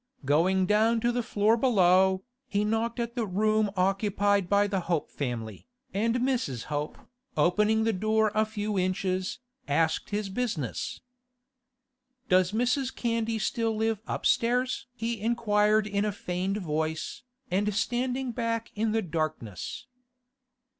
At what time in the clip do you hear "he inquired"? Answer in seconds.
14.95-15.85